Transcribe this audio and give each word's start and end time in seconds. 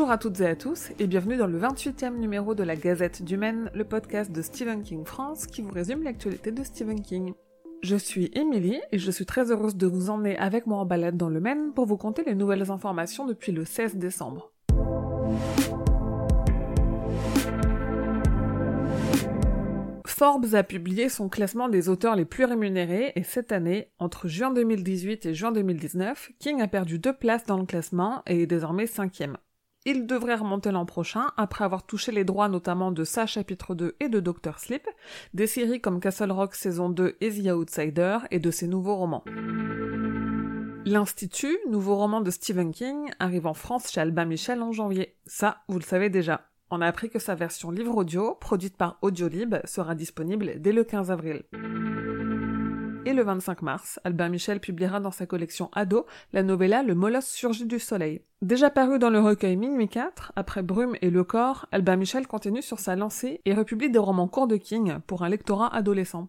Bonjour 0.00 0.12
à 0.12 0.16
toutes 0.16 0.40
et 0.40 0.46
à 0.46 0.56
tous 0.56 0.92
et 0.98 1.06
bienvenue 1.06 1.36
dans 1.36 1.46
le 1.46 1.60
28e 1.60 2.16
numéro 2.16 2.54
de 2.54 2.62
la 2.62 2.74
Gazette 2.74 3.22
du 3.22 3.36
Maine, 3.36 3.70
le 3.74 3.84
podcast 3.84 4.32
de 4.32 4.40
Stephen 4.40 4.82
King 4.82 5.04
France 5.04 5.46
qui 5.46 5.60
vous 5.60 5.70
résume 5.70 6.02
l'actualité 6.02 6.52
de 6.52 6.64
Stephen 6.64 7.02
King. 7.02 7.34
Je 7.82 7.96
suis 7.96 8.30
Emily 8.32 8.80
et 8.92 8.98
je 8.98 9.10
suis 9.10 9.26
très 9.26 9.50
heureuse 9.50 9.76
de 9.76 9.86
vous 9.86 10.08
emmener 10.08 10.38
avec 10.38 10.66
moi 10.66 10.78
en 10.78 10.86
balade 10.86 11.18
dans 11.18 11.28
le 11.28 11.38
Maine 11.38 11.74
pour 11.74 11.84
vous 11.84 11.98
conter 11.98 12.24
les 12.24 12.34
nouvelles 12.34 12.70
informations 12.70 13.26
depuis 13.26 13.52
le 13.52 13.66
16 13.66 13.96
décembre. 13.96 14.50
Forbes 20.06 20.54
a 20.54 20.62
publié 20.62 21.10
son 21.10 21.28
classement 21.28 21.68
des 21.68 21.90
auteurs 21.90 22.16
les 22.16 22.24
plus 22.24 22.46
rémunérés 22.46 23.12
et 23.16 23.22
cette 23.22 23.52
année, 23.52 23.90
entre 23.98 24.28
juin 24.28 24.50
2018 24.50 25.26
et 25.26 25.34
juin 25.34 25.52
2019, 25.52 26.30
King 26.38 26.62
a 26.62 26.68
perdu 26.68 26.98
deux 26.98 27.12
places 27.12 27.44
dans 27.44 27.58
le 27.58 27.66
classement 27.66 28.22
et 28.26 28.44
est 28.44 28.46
désormais 28.46 28.86
cinquième. 28.86 29.36
Il 29.86 30.06
devrait 30.06 30.34
remonter 30.34 30.70
l'an 30.72 30.84
prochain, 30.84 31.28
après 31.38 31.64
avoir 31.64 31.84
touché 31.84 32.12
les 32.12 32.24
droits 32.24 32.48
notamment 32.48 32.92
de 32.92 33.02
Sa 33.02 33.26
chapitre 33.26 33.74
2 33.74 33.96
et 34.00 34.10
de 34.10 34.20
Doctor 34.20 34.58
Sleep, 34.58 34.86
des 35.32 35.46
séries 35.46 35.80
comme 35.80 36.00
Castle 36.00 36.32
Rock 36.32 36.54
saison 36.54 36.90
2 36.90 37.16
et 37.22 37.30
The 37.30 37.46
Outsider, 37.46 38.18
et 38.30 38.40
de 38.40 38.50
ses 38.50 38.68
nouveaux 38.68 38.96
romans. 38.96 39.24
L'Institut, 40.84 41.56
nouveau 41.70 41.96
roman 41.96 42.20
de 42.20 42.30
Stephen 42.30 42.72
King, 42.72 43.10
arrive 43.20 43.46
en 43.46 43.54
France 43.54 43.90
chez 43.90 44.02
Albin 44.02 44.26
Michel 44.26 44.60
en 44.60 44.72
janvier. 44.72 45.16
Ça, 45.24 45.62
vous 45.68 45.78
le 45.78 45.84
savez 45.84 46.10
déjà. 46.10 46.50
On 46.70 46.82
a 46.82 46.86
appris 46.86 47.08
que 47.08 47.18
sa 47.18 47.34
version 47.34 47.70
livre 47.70 47.96
audio, 47.96 48.34
produite 48.34 48.76
par 48.76 48.98
Audiolib, 49.00 49.56
sera 49.64 49.94
disponible 49.94 50.60
dès 50.60 50.72
le 50.72 50.84
15 50.84 51.10
avril. 51.10 51.42
Et 53.06 53.14
le 53.14 53.22
25 53.22 53.62
mars, 53.62 53.98
Albin 54.04 54.28
Michel 54.28 54.60
publiera 54.60 55.00
dans 55.00 55.10
sa 55.10 55.24
collection 55.24 55.70
Ado 55.72 56.04
la 56.34 56.42
novella 56.42 56.82
Le 56.82 56.94
molosse 56.94 57.28
surgit 57.28 57.64
du 57.64 57.78
soleil. 57.78 58.20
Déjà 58.42 58.68
paru 58.68 58.98
dans 58.98 59.08
le 59.08 59.20
recueil 59.20 59.56
Minuit 59.56 59.88
4, 59.88 60.32
après 60.36 60.62
Brume 60.62 60.96
et 61.00 61.08
Le 61.08 61.24
Corps, 61.24 61.66
Albin 61.72 61.96
Michel 61.96 62.26
continue 62.26 62.60
sur 62.60 62.78
sa 62.78 62.96
lancée 62.96 63.40
et 63.46 63.54
republie 63.54 63.90
des 63.90 63.98
romans 63.98 64.28
courts 64.28 64.48
de 64.48 64.56
King 64.56 64.98
pour 65.06 65.22
un 65.22 65.30
lectorat 65.30 65.74
adolescent. 65.74 66.28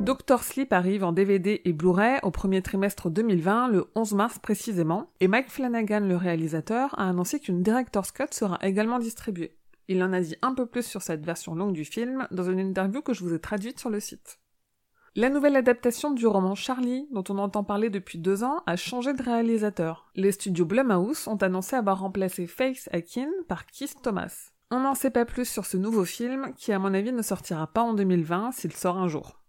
Doctor 0.00 0.42
Sleep 0.42 0.72
arrive 0.72 1.04
en 1.04 1.12
DVD 1.12 1.60
et 1.64 1.72
Blu-ray 1.72 2.18
au 2.22 2.30
premier 2.30 2.62
trimestre 2.62 3.10
2020, 3.10 3.68
le 3.68 3.86
11 3.94 4.14
mars 4.14 4.38
précisément, 4.38 5.10
et 5.20 5.28
Mike 5.28 5.50
Flanagan, 5.50 6.00
le 6.00 6.16
réalisateur, 6.16 6.98
a 6.98 7.08
annoncé 7.08 7.40
qu'une 7.40 7.62
Director's 7.62 8.12
Cut 8.12 8.28
sera 8.30 8.58
également 8.62 9.00
distribuée. 9.00 9.56
Il 9.88 10.02
en 10.02 10.12
a 10.12 10.20
dit 10.20 10.36
un 10.42 10.54
peu 10.54 10.66
plus 10.66 10.84
sur 10.84 11.02
cette 11.02 11.24
version 11.24 11.54
longue 11.54 11.72
du 11.72 11.84
film 11.84 12.26
dans 12.30 12.50
une 12.50 12.58
interview 12.58 13.02
que 13.02 13.14
je 13.14 13.22
vous 13.22 13.34
ai 13.34 13.40
traduite 13.40 13.78
sur 13.78 13.90
le 13.90 14.00
site. 14.00 14.40
La 15.18 15.30
nouvelle 15.30 15.56
adaptation 15.56 16.10
du 16.10 16.26
roman 16.26 16.54
Charlie, 16.54 17.08
dont 17.10 17.24
on 17.30 17.38
entend 17.38 17.64
parler 17.64 17.88
depuis 17.88 18.18
deux 18.18 18.44
ans, 18.44 18.62
a 18.66 18.76
changé 18.76 19.14
de 19.14 19.22
réalisateur. 19.22 20.10
Les 20.14 20.32
studios 20.32 20.66
Blumhouse 20.66 21.26
ont 21.26 21.36
annoncé 21.36 21.74
avoir 21.74 22.00
remplacé 22.00 22.46
Faith 22.46 22.90
Akin 22.92 23.30
par 23.48 23.64
Keith 23.64 23.96
Thomas. 24.02 24.50
On 24.70 24.80
n'en 24.80 24.94
sait 24.94 25.10
pas 25.10 25.24
plus 25.24 25.48
sur 25.48 25.64
ce 25.64 25.78
nouveau 25.78 26.04
film, 26.04 26.52
qui 26.56 26.70
à 26.72 26.78
mon 26.78 26.92
avis 26.92 27.12
ne 27.12 27.22
sortira 27.22 27.66
pas 27.66 27.80
en 27.80 27.94
2020 27.94 28.52
s'il 28.52 28.72
sort 28.74 28.98
un 28.98 29.08
jour. 29.08 29.40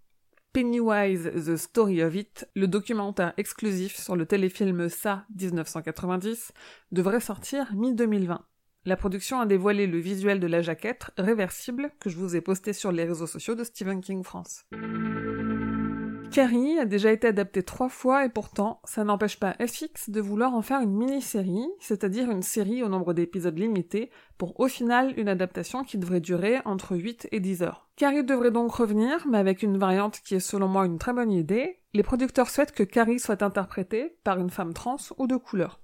Pennywise 0.53 1.31
The 1.33 1.58
Story 1.58 2.02
of 2.02 2.15
It, 2.15 2.47
le 2.55 2.67
documentaire 2.67 3.33
exclusif 3.35 3.97
sur 3.97 4.15
le 4.15 4.25
téléfilm 4.25 4.88
Ça 4.88 5.25
1990, 5.35 6.53
devrait 6.93 7.19
sortir 7.19 7.73
mi-2020. 7.75 8.39
La 8.87 8.95
production 8.95 9.42
a 9.42 9.45
dévoilé 9.45 9.86
le 9.86 9.98
visuel 9.98 10.39
de 10.39 10.48
la 10.48 10.61
jaquette 10.61 11.11
réversible 11.17 11.92
que 11.99 12.09
je 12.09 12.15
vous 12.15 12.37
ai 12.37 12.42
posté 12.42 12.71
sur 12.71 12.93
les 12.93 13.03
réseaux 13.03 13.27
sociaux 13.27 13.53
de 13.53 13.65
Stephen 13.65 13.99
King 13.99 14.23
France. 14.23 14.64
Carrie 16.31 16.80
a 16.80 16.86
déjà 16.86 17.11
été 17.11 17.27
adaptée 17.27 17.64
trois 17.64 17.89
fois 17.89 18.23
et 18.23 18.30
pourtant, 18.30 18.80
ça 18.86 19.03
n'empêche 19.03 19.42
pas 19.42 19.58
FX 19.59 20.09
de 20.09 20.21
vouloir 20.21 20.53
en 20.53 20.61
faire 20.61 20.80
une 20.80 20.95
mini-série, 20.95 21.67
c'est-à-dire 21.81 22.31
une 22.31 22.43
série 22.43 22.81
au 22.81 22.87
nombre 22.87 23.14
d'épisodes 23.14 23.59
limités, 23.59 24.09
pour 24.37 24.58
au 24.58 24.70
final 24.70 25.14
une 25.17 25.27
adaptation 25.27 25.83
qui 25.83 25.97
devrait 25.97 26.21
durer 26.21 26.59
entre 26.64 26.95
8 26.95 27.27
et 27.33 27.42
10 27.42 27.64
heures. 27.64 27.89
Carrie 27.97 28.23
devrait 28.23 28.52
donc 28.52 28.71
revenir, 28.71 29.27
mais 29.27 29.37
avec 29.37 29.64
une 29.64 29.77
variante 29.77 30.21
qui 30.21 30.36
est 30.36 30.39
selon 30.39 30.70
moi 30.70 30.86
une 30.86 30.97
très 30.97 31.11
bonne 31.11 31.33
idée. 31.33 31.81
Les 31.93 32.03
producteurs 32.03 32.49
souhaitent 32.49 32.71
que 32.71 32.83
Carrie 32.83 33.20
soit 33.20 33.43
interprétée 33.43 34.15
par 34.23 34.39
une 34.39 34.49
femme 34.49 34.73
trans 34.73 34.95
ou 35.17 35.27
de 35.27 35.36
couleur. 35.36 35.81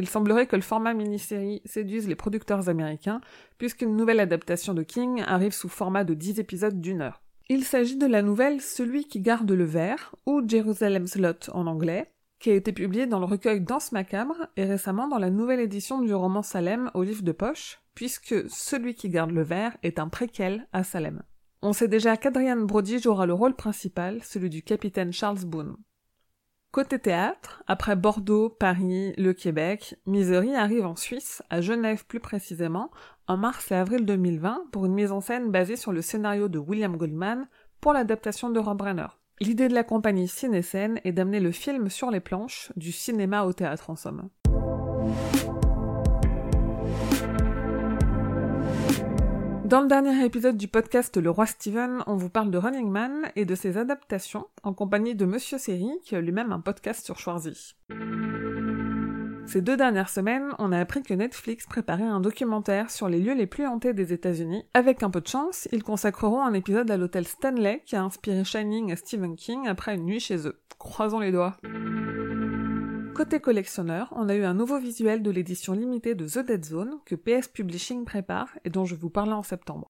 Il 0.00 0.08
semblerait 0.08 0.46
que 0.46 0.56
le 0.56 0.62
format 0.62 0.94
mini-série 0.94 1.60
séduise 1.66 2.08
les 2.08 2.14
producteurs 2.14 2.70
américains, 2.70 3.20
puisqu'une 3.58 3.98
nouvelle 3.98 4.20
adaptation 4.20 4.72
de 4.72 4.82
King 4.82 5.22
arrive 5.26 5.52
sous 5.52 5.68
format 5.68 6.04
de 6.04 6.14
10 6.14 6.40
épisodes 6.40 6.80
d'une 6.80 7.02
heure. 7.02 7.20
Il 7.50 7.64
s'agit 7.64 7.98
de 7.98 8.06
la 8.06 8.22
nouvelle 8.22 8.62
Celui 8.62 9.04
qui 9.04 9.20
garde 9.20 9.52
le 9.52 9.64
verre, 9.64 10.14
ou 10.24 10.40
Jerusalem's 10.48 11.16
Lot 11.16 11.50
en 11.52 11.66
anglais, 11.66 12.10
qui 12.38 12.50
a 12.50 12.54
été 12.54 12.72
publiée 12.72 13.06
dans 13.06 13.18
le 13.18 13.26
recueil 13.26 13.60
Danse 13.60 13.92
macabre 13.92 14.46
et 14.56 14.64
récemment 14.64 15.06
dans 15.06 15.18
la 15.18 15.28
nouvelle 15.28 15.60
édition 15.60 16.00
du 16.00 16.14
roman 16.14 16.40
Salem 16.40 16.90
au 16.94 17.02
livre 17.02 17.22
de 17.22 17.32
poche, 17.32 17.82
puisque 17.94 18.48
Celui 18.48 18.94
qui 18.94 19.10
garde 19.10 19.32
le 19.32 19.42
verre 19.42 19.76
est 19.82 19.98
un 19.98 20.08
préquel 20.08 20.66
à 20.72 20.82
Salem. 20.82 21.22
On 21.60 21.74
sait 21.74 21.88
déjà 21.88 22.16
qu'Adrian 22.16 22.62
Brody 22.62 23.00
jouera 23.00 23.26
le 23.26 23.34
rôle 23.34 23.54
principal, 23.54 24.22
celui 24.22 24.48
du 24.48 24.62
capitaine 24.62 25.12
Charles 25.12 25.44
Boone. 25.44 25.76
Côté 26.72 27.00
théâtre, 27.00 27.64
après 27.66 27.96
Bordeaux, 27.96 28.48
Paris, 28.48 29.12
le 29.18 29.32
Québec, 29.32 29.96
Misery 30.06 30.54
arrive 30.54 30.86
en 30.86 30.94
Suisse, 30.94 31.42
à 31.50 31.60
Genève 31.60 32.06
plus 32.06 32.20
précisément, 32.20 32.92
en 33.26 33.36
mars 33.36 33.72
et 33.72 33.74
avril 33.74 34.06
2020 34.06 34.66
pour 34.70 34.86
une 34.86 34.94
mise 34.94 35.10
en 35.10 35.20
scène 35.20 35.50
basée 35.50 35.74
sur 35.74 35.90
le 35.90 36.00
scénario 36.00 36.46
de 36.46 36.60
William 36.60 36.96
Goldman 36.96 37.48
pour 37.80 37.92
l'adaptation 37.92 38.50
de 38.50 38.60
Rob 38.60 38.80
L'idée 39.40 39.68
de 39.68 39.74
la 39.74 39.82
compagnie 39.82 40.28
Cinécène 40.28 41.00
est 41.02 41.10
d'amener 41.10 41.40
le 41.40 41.50
film 41.50 41.90
sur 41.90 42.12
les 42.12 42.20
planches, 42.20 42.70
du 42.76 42.92
cinéma 42.92 43.42
au 43.46 43.52
théâtre 43.52 43.90
en 43.90 43.96
somme. 43.96 44.28
Dans 49.70 49.82
le 49.82 49.86
dernier 49.86 50.24
épisode 50.24 50.56
du 50.56 50.66
podcast 50.66 51.16
Le 51.16 51.30
Roi 51.30 51.46
Steven, 51.46 52.02
on 52.08 52.16
vous 52.16 52.28
parle 52.28 52.50
de 52.50 52.58
Running 52.58 52.90
Man 52.90 53.30
et 53.36 53.44
de 53.44 53.54
ses 53.54 53.78
adaptations, 53.78 54.48
en 54.64 54.74
compagnie 54.74 55.14
de 55.14 55.24
Monsieur 55.24 55.58
Série, 55.58 55.92
qui 56.02 56.16
a 56.16 56.20
lui-même 56.20 56.50
un 56.50 56.58
podcast 56.58 57.04
sur 57.04 57.20
Schwarzy. 57.20 57.76
Ces 59.46 59.62
deux 59.62 59.76
dernières 59.76 60.08
semaines, 60.08 60.48
on 60.58 60.72
a 60.72 60.78
appris 60.80 61.04
que 61.04 61.14
Netflix 61.14 61.66
préparait 61.66 62.02
un 62.02 62.18
documentaire 62.18 62.90
sur 62.90 63.08
les 63.08 63.20
lieux 63.20 63.34
les 63.34 63.46
plus 63.46 63.64
hantés 63.64 63.92
des 63.94 64.12
États-Unis. 64.12 64.64
Avec 64.74 65.04
un 65.04 65.10
peu 65.10 65.20
de 65.20 65.28
chance, 65.28 65.68
ils 65.70 65.84
consacreront 65.84 66.42
un 66.42 66.52
épisode 66.52 66.90
à 66.90 66.96
l'hôtel 66.96 67.28
Stanley 67.28 67.84
qui 67.86 67.94
a 67.94 68.02
inspiré 68.02 68.42
Shining 68.42 68.90
à 68.90 68.96
Stephen 68.96 69.36
King 69.36 69.68
après 69.68 69.94
une 69.94 70.04
nuit 70.04 70.18
chez 70.18 70.48
eux. 70.48 70.58
Croisons 70.80 71.20
les 71.20 71.30
doigts. 71.30 71.56
Côté 73.14 73.40
collectionneur, 73.40 74.12
on 74.16 74.28
a 74.28 74.34
eu 74.34 74.44
un 74.44 74.54
nouveau 74.54 74.78
visuel 74.78 75.22
de 75.22 75.30
l'édition 75.30 75.74
limitée 75.74 76.14
de 76.14 76.26
The 76.26 76.38
Dead 76.38 76.64
Zone 76.64 76.98
que 77.04 77.14
PS 77.14 77.48
Publishing 77.48 78.04
prépare 78.04 78.48
et 78.64 78.70
dont 78.70 78.84
je 78.84 78.94
vous 78.94 79.10
parlais 79.10 79.32
en 79.32 79.42
septembre. 79.42 79.88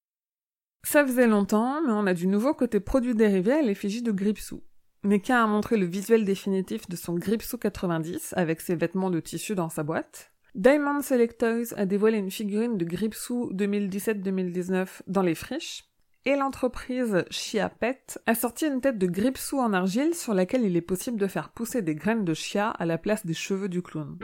Ça 0.83 1.07
faisait 1.07 1.27
longtemps, 1.27 1.81
mais 1.83 1.93
on 1.93 2.07
a 2.07 2.15
du 2.15 2.27
nouveau 2.27 2.55
côté 2.55 2.81
produit 2.81 3.15
dérivé 3.15 3.53
à 3.53 3.63
l'effigie 3.63 4.03
de 4.03 4.13
Gripsou. 4.13 4.63
Meka 5.03 5.43
a 5.43 5.47
montré 5.47 5.77
le 5.77 5.87
visuel 5.87 6.25
définitif 6.25 6.89
de 6.89 6.97
son 6.97 7.15
Gripsou 7.15 7.59
90 7.59 8.35
avec 8.37 8.61
ses 8.61 8.75
vêtements 8.75 9.11
de 9.11 9.21
tissu 9.21 9.55
dans 9.55 9.69
sa 9.69 9.83
boîte. 9.83 10.33
Diamond 10.55 11.01
Selectoys 11.01 11.75
a 11.77 11.87
dévoilé 11.87 12.19
une 12.19 12.31
figurine 12.31 12.77
de 12.77 12.85
Gripsou 12.85 13.51
2017-2019 13.55 15.03
dans 15.07 15.23
les 15.23 15.35
friches. 15.35 15.85
Et 16.27 16.37
l'entreprise 16.37 17.25
Chia 17.31 17.71
Pet 17.71 18.21
a 18.27 18.35
sorti 18.35 18.67
une 18.67 18.83
tête 18.83 18.99
de 18.99 19.07
Gripsou 19.07 19.59
en 19.59 19.73
argile 19.73 20.15
sur 20.15 20.35
laquelle 20.35 20.65
il 20.65 20.77
est 20.77 20.83
possible 20.83 21.19
de 21.19 21.27
faire 21.27 21.49
pousser 21.49 21.81
des 21.81 21.95
graines 21.95 22.27
de 22.27 22.35
chia 22.35 22.69
à 22.69 22.85
la 22.85 22.99
place 22.99 23.25
des 23.25 23.33
cheveux 23.33 23.71
du 23.71 23.81
clown. 23.81 24.19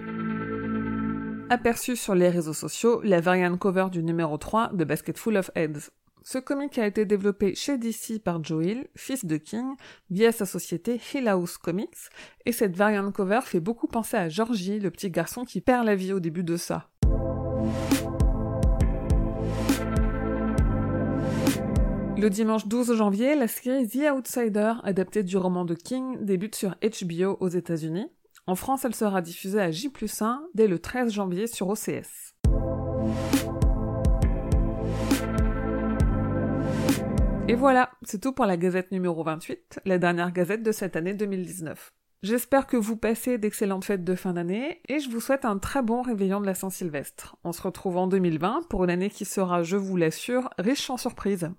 Aperçu 1.49 1.97
sur 1.97 2.15
les 2.15 2.29
réseaux 2.29 2.53
sociaux, 2.53 3.01
la 3.03 3.23
variant 3.23 3.57
cover 3.57 3.87
du 3.91 4.03
numéro 4.03 4.37
3 4.37 4.73
de 4.75 4.85
Basket 4.85 5.17
Full 5.17 5.39
of 5.39 5.51
Heads. 5.55 5.91
Ce 6.23 6.37
comic 6.37 6.77
a 6.77 6.87
été 6.87 7.07
développé 7.07 7.55
chez 7.55 7.79
DC 7.79 8.21
par 8.23 8.45
Joe 8.45 8.67
Hill, 8.67 8.89
fils 8.95 9.25
de 9.25 9.37
King, 9.39 9.77
via 10.11 10.33
sa 10.33 10.45
société 10.45 11.01
Hill 11.15 11.29
House 11.29 11.57
Comics, 11.57 12.11
et 12.45 12.53
cette 12.53 12.77
variant 12.77 13.11
cover 13.11 13.41
fait 13.45 13.61
beaucoup 13.61 13.87
penser 13.87 14.19
à 14.19 14.29
Georgie, 14.29 14.81
le 14.81 14.91
petit 14.91 15.09
garçon 15.09 15.45
qui 15.45 15.63
perd 15.63 15.87
la 15.87 15.95
vie 15.95 16.13
au 16.13 16.21
début 16.21 16.43
de 16.43 16.57
ça. 16.57 16.91
Le 22.19 22.31
dimanche 22.31 22.67
12 22.67 22.95
janvier, 22.95 23.35
la 23.35 23.47
série 23.47 23.87
The 23.87 24.11
Outsider, 24.11 24.73
adaptée 24.85 25.23
du 25.23 25.37
roman 25.37 25.67
de 25.67 25.75
King, 25.75 26.25
débute 26.25 26.55
sur 26.55 26.75
HBO 26.81 27.37
aux 27.41 27.49
États-Unis. 27.49 28.07
En 28.47 28.55
France, 28.55 28.87
elle 28.87 28.95
sera 28.95 29.21
diffusée 29.21 29.61
à 29.61 29.69
J1 29.69 30.39
dès 30.55 30.67
le 30.67 30.79
13 30.79 31.13
janvier 31.13 31.47
sur 31.47 31.69
OCS. 31.69 32.35
Et 37.49 37.55
voilà, 37.55 37.91
c'est 38.03 38.23
tout 38.23 38.33
pour 38.33 38.47
la 38.47 38.57
gazette 38.57 38.93
numéro 38.93 39.23
28, 39.23 39.81
la 39.85 39.99
dernière 39.99 40.33
gazette 40.33 40.63
de 40.63 40.73
cette 40.73 40.97
année 40.97 41.13
2019. 41.13 41.93
J'espère 42.23 42.67
que 42.67 42.79
vous 42.79 42.97
passez 42.97 43.37
d'excellentes 43.37 43.85
fêtes 43.85 44.05
de 44.05 44.15
fin 44.15 44.33
d'année 44.33 44.81
et 44.89 45.01
je 45.01 45.11
vous 45.11 45.21
souhaite 45.21 45.45
un 45.45 45.59
très 45.59 45.83
bon 45.83 46.01
réveillon 46.01 46.41
de 46.41 46.47
la 46.47 46.55
Saint-Sylvestre. 46.55 47.37
On 47.45 47.53
se 47.53 47.61
retrouve 47.61 47.99
en 47.99 48.07
2020 48.07 48.69
pour 48.71 48.85
une 48.85 48.91
année 48.91 49.11
qui 49.11 49.27
sera, 49.27 49.63
je 49.63 49.77
vous 49.77 49.99
l'assure, 49.99 50.49
riche 50.59 50.89
en 50.89 50.97
surprises. 50.97 51.51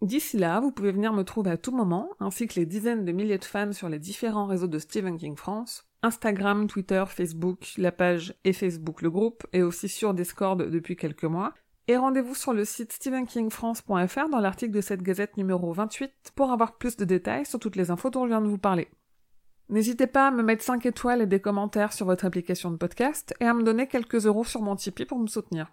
D'ici 0.00 0.38
là, 0.38 0.60
vous 0.60 0.70
pouvez 0.70 0.92
venir 0.92 1.12
me 1.12 1.24
trouver 1.24 1.50
à 1.50 1.56
tout 1.56 1.72
moment, 1.72 2.10
ainsi 2.20 2.46
que 2.46 2.60
les 2.60 2.66
dizaines 2.66 3.04
de 3.04 3.10
milliers 3.10 3.38
de 3.38 3.44
fans 3.44 3.72
sur 3.72 3.88
les 3.88 3.98
différents 3.98 4.46
réseaux 4.46 4.68
de 4.68 4.78
Stephen 4.78 5.18
King 5.18 5.36
France, 5.36 5.88
Instagram, 6.02 6.68
Twitter, 6.68 7.04
Facebook, 7.08 7.72
la 7.76 7.90
page 7.90 8.34
et 8.44 8.52
Facebook 8.52 9.02
le 9.02 9.10
groupe, 9.10 9.44
et 9.52 9.62
aussi 9.62 9.88
sur 9.88 10.14
Discord 10.14 10.62
depuis 10.62 10.94
quelques 10.94 11.24
mois. 11.24 11.52
Et 11.88 11.96
rendez-vous 11.96 12.36
sur 12.36 12.52
le 12.52 12.64
site 12.64 12.92
stephenkingfrance.fr 12.92 14.28
dans 14.30 14.40
l'article 14.40 14.72
de 14.72 14.80
cette 14.80 15.02
gazette 15.02 15.36
numéro 15.36 15.72
28 15.72 16.12
pour 16.36 16.52
avoir 16.52 16.76
plus 16.76 16.96
de 16.96 17.04
détails 17.04 17.46
sur 17.46 17.58
toutes 17.58 17.76
les 17.76 17.90
infos 17.90 18.10
dont 18.10 18.24
je 18.24 18.28
viens 18.28 18.42
de 18.42 18.46
vous 18.46 18.58
parler. 18.58 18.88
N'hésitez 19.68 20.06
pas 20.06 20.28
à 20.28 20.30
me 20.30 20.42
mettre 20.42 20.62
5 20.62 20.86
étoiles 20.86 21.22
et 21.22 21.26
des 21.26 21.40
commentaires 21.40 21.92
sur 21.92 22.06
votre 22.06 22.24
application 22.24 22.70
de 22.70 22.76
podcast 22.76 23.34
et 23.40 23.46
à 23.46 23.54
me 23.54 23.64
donner 23.64 23.86
quelques 23.86 24.26
euros 24.26 24.44
sur 24.44 24.62
mon 24.62 24.76
Tipeee 24.76 25.06
pour 25.06 25.18
me 25.18 25.26
soutenir. 25.26 25.72